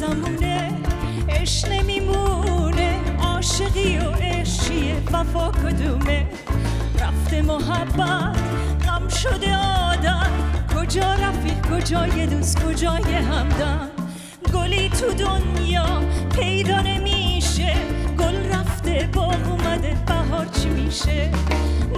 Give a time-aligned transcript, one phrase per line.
[0.00, 0.72] واسمونه
[1.28, 3.00] عشق نمیمونه.
[3.22, 6.26] عاشقی و عشقیه وفا کدومه؟
[7.00, 8.36] رفته محبت
[8.88, 10.30] غم شده آدم.
[10.76, 13.90] کجا رفیق یه دوست کجا یه همدم؟
[14.54, 16.02] گلی تو دنیا
[16.34, 17.74] پیدا نمیشه.
[18.18, 21.30] گل رفته باغ اومده بهار چی میشه؟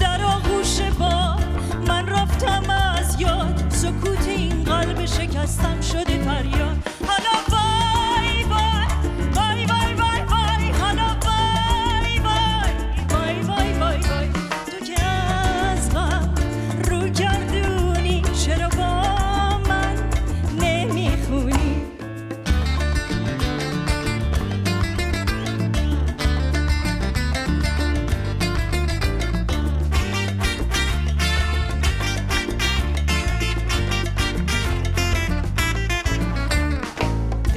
[0.01, 1.37] در آغوش با
[1.89, 3.65] من رفتم از یاد.
[3.69, 6.88] سکوت این قلب شکستم شده فریاد.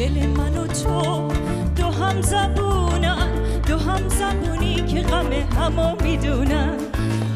[0.02, 1.27] دل من و تو
[1.75, 3.27] دو هم زبونن
[3.67, 6.77] دو هم زبونی که غم همو می‌دونن.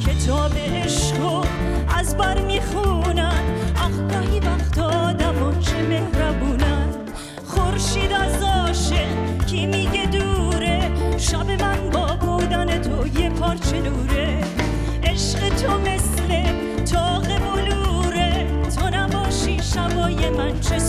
[0.08, 1.42] کتاب عشقو
[1.98, 3.44] از بر می‌خونن.
[3.76, 6.88] آخ گاهی وقت آدم و چه مهربونن.
[7.46, 14.44] خورشید از عاشق کی میگه دوره؟ شب من با بودن تو یه پارچه نوره
[15.04, 16.44] عشق تو مثل
[16.86, 18.48] تاق بلوره.
[18.76, 20.80] تو نباشی شبای من چه